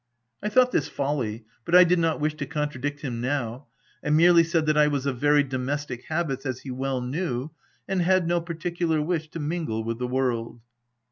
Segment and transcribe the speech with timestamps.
[0.41, 3.67] I thought this folly; but I did not wish to contradict him now:
[4.03, 7.51] I merely said that I was of very domestic habits, as he well knew,
[7.87, 10.59] and had no particular wish to mingle with the world.